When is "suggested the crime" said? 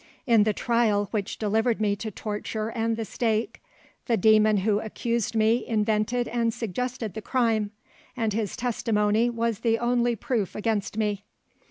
6.51-7.69